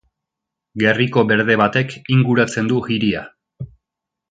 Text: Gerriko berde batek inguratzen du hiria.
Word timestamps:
Gerriko 0.83 1.23
berde 1.33 1.57
batek 1.63 1.95
inguratzen 2.17 2.73
du 2.73 2.81
hiria. 2.97 3.23